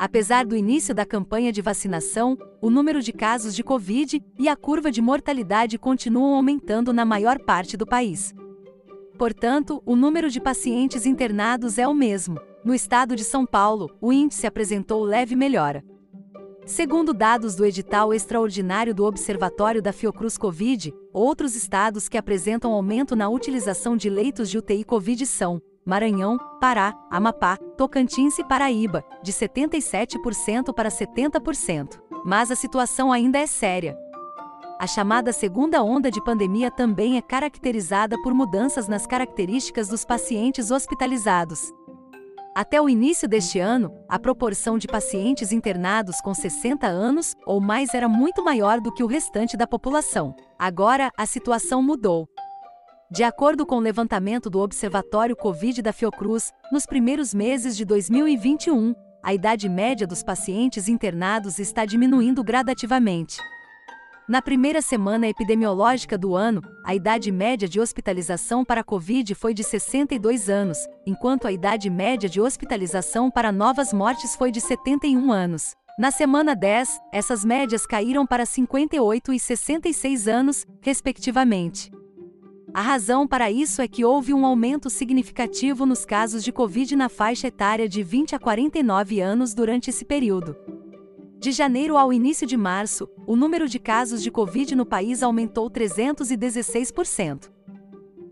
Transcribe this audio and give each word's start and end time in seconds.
Apesar 0.00 0.46
do 0.46 0.56
início 0.56 0.94
da 0.94 1.04
campanha 1.04 1.52
de 1.52 1.60
vacinação, 1.60 2.34
o 2.58 2.70
número 2.70 3.02
de 3.02 3.12
casos 3.12 3.54
de 3.54 3.62
Covid 3.62 4.24
e 4.38 4.48
a 4.48 4.56
curva 4.56 4.90
de 4.90 5.02
mortalidade 5.02 5.76
continuam 5.76 6.36
aumentando 6.36 6.90
na 6.90 7.04
maior 7.04 7.38
parte 7.38 7.76
do 7.76 7.86
país. 7.86 8.34
Portanto, 9.18 9.82
o 9.84 9.94
número 9.94 10.30
de 10.30 10.40
pacientes 10.40 11.04
internados 11.04 11.76
é 11.76 11.86
o 11.86 11.92
mesmo. 11.92 12.40
No 12.64 12.74
estado 12.74 13.14
de 13.14 13.22
São 13.22 13.44
Paulo, 13.44 13.90
o 14.00 14.10
índice 14.10 14.46
apresentou 14.46 15.04
leve 15.04 15.36
melhora. 15.36 15.84
Segundo 16.64 17.12
dados 17.12 17.54
do 17.54 17.66
edital 17.66 18.14
extraordinário 18.14 18.94
do 18.94 19.04
Observatório 19.04 19.82
da 19.82 19.92
Fiocruz 19.92 20.38
Covid, 20.38 20.94
outros 21.12 21.54
estados 21.54 22.08
que 22.08 22.16
apresentam 22.16 22.72
aumento 22.72 23.14
na 23.14 23.28
utilização 23.28 23.98
de 23.98 24.08
leitos 24.08 24.48
de 24.48 24.56
UTI 24.56 24.82
Covid 24.82 25.26
são 25.26 25.60
Maranhão, 25.90 26.38
Pará, 26.60 26.94
Amapá, 27.10 27.56
Tocantins 27.76 28.38
e 28.38 28.44
Paraíba, 28.44 29.04
de 29.24 29.32
77% 29.32 30.72
para 30.72 30.88
70%. 30.88 32.00
Mas 32.24 32.52
a 32.52 32.54
situação 32.54 33.10
ainda 33.10 33.40
é 33.40 33.46
séria. 33.48 33.98
A 34.78 34.86
chamada 34.86 35.32
segunda 35.32 35.82
onda 35.82 36.08
de 36.08 36.22
pandemia 36.22 36.70
também 36.70 37.16
é 37.16 37.20
caracterizada 37.20 38.16
por 38.22 38.32
mudanças 38.32 38.86
nas 38.86 39.04
características 39.04 39.88
dos 39.88 40.04
pacientes 40.04 40.70
hospitalizados. 40.70 41.72
Até 42.54 42.80
o 42.80 42.88
início 42.88 43.28
deste 43.28 43.58
ano, 43.58 43.92
a 44.08 44.16
proporção 44.16 44.78
de 44.78 44.86
pacientes 44.86 45.50
internados 45.50 46.20
com 46.20 46.32
60 46.32 46.86
anos 46.86 47.34
ou 47.44 47.60
mais 47.60 47.94
era 47.94 48.08
muito 48.08 48.44
maior 48.44 48.80
do 48.80 48.94
que 48.94 49.02
o 49.02 49.08
restante 49.08 49.56
da 49.56 49.66
população. 49.66 50.36
Agora, 50.56 51.10
a 51.18 51.26
situação 51.26 51.82
mudou. 51.82 52.28
De 53.12 53.24
acordo 53.24 53.66
com 53.66 53.74
o 53.78 53.80
levantamento 53.80 54.48
do 54.48 54.60
Observatório 54.60 55.34
Covid 55.34 55.82
da 55.82 55.92
Fiocruz, 55.92 56.52
nos 56.70 56.86
primeiros 56.86 57.34
meses 57.34 57.76
de 57.76 57.84
2021, 57.84 58.94
a 59.20 59.34
idade 59.34 59.68
média 59.68 60.06
dos 60.06 60.22
pacientes 60.22 60.88
internados 60.88 61.58
está 61.58 61.84
diminuindo 61.84 62.44
gradativamente. 62.44 63.36
Na 64.28 64.40
primeira 64.40 64.80
semana 64.80 65.26
epidemiológica 65.26 66.16
do 66.16 66.36
ano, 66.36 66.62
a 66.86 66.94
idade 66.94 67.32
média 67.32 67.68
de 67.68 67.80
hospitalização 67.80 68.64
para 68.64 68.84
Covid 68.84 69.34
foi 69.34 69.52
de 69.54 69.64
62 69.64 70.48
anos, 70.48 70.78
enquanto 71.04 71.48
a 71.48 71.52
idade 71.52 71.90
média 71.90 72.28
de 72.28 72.40
hospitalização 72.40 73.28
para 73.28 73.50
novas 73.50 73.92
mortes 73.92 74.36
foi 74.36 74.52
de 74.52 74.60
71 74.60 75.32
anos. 75.32 75.74
Na 75.98 76.12
semana 76.12 76.54
10, 76.54 77.00
essas 77.12 77.44
médias 77.44 77.84
caíram 77.86 78.24
para 78.24 78.46
58 78.46 79.32
e 79.32 79.40
66 79.40 80.28
anos, 80.28 80.64
respectivamente. 80.80 81.90
A 82.72 82.82
razão 82.82 83.26
para 83.26 83.50
isso 83.50 83.82
é 83.82 83.88
que 83.88 84.04
houve 84.04 84.32
um 84.32 84.46
aumento 84.46 84.88
significativo 84.88 85.84
nos 85.84 86.04
casos 86.04 86.44
de 86.44 86.52
Covid 86.52 86.94
na 86.94 87.08
faixa 87.08 87.48
etária 87.48 87.88
de 87.88 88.02
20 88.02 88.36
a 88.36 88.38
49 88.38 89.20
anos 89.20 89.52
durante 89.54 89.90
esse 89.90 90.04
período. 90.04 90.56
De 91.40 91.50
janeiro 91.50 91.96
ao 91.96 92.12
início 92.12 92.46
de 92.46 92.56
março, 92.56 93.08
o 93.26 93.34
número 93.34 93.68
de 93.68 93.80
casos 93.80 94.22
de 94.22 94.30
Covid 94.30 94.76
no 94.76 94.86
país 94.86 95.20
aumentou 95.20 95.68
316%. 95.68 97.50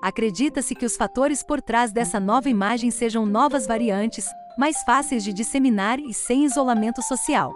Acredita-se 0.00 0.74
que 0.74 0.86
os 0.86 0.96
fatores 0.96 1.42
por 1.42 1.60
trás 1.60 1.90
dessa 1.90 2.20
nova 2.20 2.48
imagem 2.48 2.90
sejam 2.90 3.26
novas 3.26 3.66
variantes, 3.66 4.28
mais 4.56 4.82
fáceis 4.84 5.24
de 5.24 5.32
disseminar 5.32 5.98
e 5.98 6.14
sem 6.14 6.44
isolamento 6.44 7.02
social. 7.02 7.52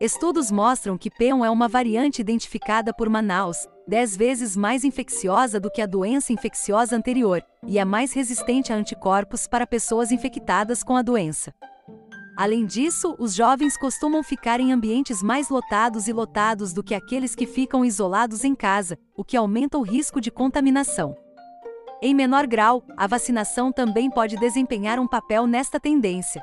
Estudos 0.00 0.50
mostram 0.50 0.96
que 0.96 1.10
P1 1.10 1.44
é 1.44 1.50
uma 1.50 1.68
variante 1.68 2.20
identificada 2.20 2.94
por 2.94 3.08
Manaus, 3.08 3.66
10 3.88 4.16
vezes 4.16 4.56
mais 4.56 4.84
infecciosa 4.84 5.60
do 5.60 5.70
que 5.70 5.82
a 5.82 5.86
doença 5.86 6.32
infecciosa 6.32 6.96
anterior, 6.96 7.42
e 7.66 7.78
é 7.78 7.84
mais 7.84 8.12
resistente 8.12 8.72
a 8.72 8.76
anticorpos 8.76 9.46
para 9.46 9.66
pessoas 9.66 10.10
infectadas 10.10 10.82
com 10.82 10.96
a 10.96 11.02
doença. 11.02 11.52
Além 12.36 12.66
disso, 12.66 13.16
os 13.18 13.34
jovens 13.34 13.78
costumam 13.78 14.22
ficar 14.22 14.60
em 14.60 14.70
ambientes 14.70 15.22
mais 15.22 15.48
lotados 15.48 16.06
e 16.06 16.12
lotados 16.12 16.74
do 16.74 16.82
que 16.82 16.94
aqueles 16.94 17.34
que 17.34 17.46
ficam 17.46 17.82
isolados 17.82 18.44
em 18.44 18.54
casa, 18.54 18.98
o 19.16 19.24
que 19.24 19.38
aumenta 19.38 19.78
o 19.78 19.82
risco 19.82 20.20
de 20.20 20.30
contaminação. 20.30 21.16
Em 22.02 22.14
menor 22.14 22.46
grau, 22.46 22.84
a 22.94 23.06
vacinação 23.06 23.72
também 23.72 24.10
pode 24.10 24.36
desempenhar 24.36 24.98
um 24.98 25.06
papel 25.06 25.46
nesta 25.46 25.80
tendência. 25.80 26.42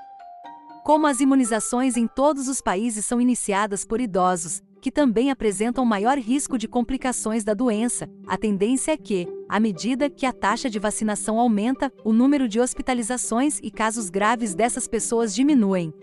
Como 0.83 1.05
as 1.05 1.19
imunizações 1.19 1.95
em 1.95 2.07
todos 2.07 2.47
os 2.47 2.59
países 2.59 3.05
são 3.05 3.21
iniciadas 3.21 3.85
por 3.85 4.01
idosos, 4.01 4.63
que 4.83 4.91
também 4.91 5.31
apresentam 5.31 5.85
maior 5.85 6.17
risco 6.17 6.57
de 6.57 6.67
complicações 6.67 7.45
da 7.45 7.53
doença, 7.53 8.09
a 8.27 8.35
tendência 8.35 8.91
é 8.91 8.97
que, 8.97 9.25
à 9.47 9.57
medida 9.57 10.09
que 10.09 10.25
a 10.25 10.33
taxa 10.33 10.69
de 10.69 10.77
vacinação 10.77 11.39
aumenta, 11.39 11.89
o 12.03 12.11
número 12.11 12.49
de 12.49 12.59
hospitalizações 12.59 13.61
e 13.63 13.71
casos 13.71 14.09
graves 14.09 14.53
dessas 14.53 14.85
pessoas 14.85 15.33
diminuem. 15.33 15.93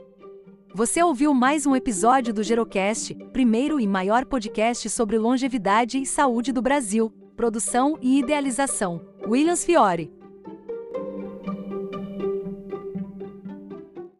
Você 0.75 1.03
ouviu 1.03 1.35
mais 1.35 1.67
um 1.67 1.77
episódio 1.77 2.32
do 2.32 2.43
Gerocast, 2.43 3.15
primeiro 3.35 3.79
e 3.79 3.87
maior 3.87 4.25
podcast 4.25 4.88
sobre 4.88 5.19
longevidade 5.19 5.99
e 5.99 6.06
saúde 6.06 6.50
do 6.50 6.62
Brasil, 6.62 7.12
produção 7.37 7.99
e 8.00 8.19
idealização. 8.19 9.05
Williams 9.27 9.62
Fiore. 9.62 10.11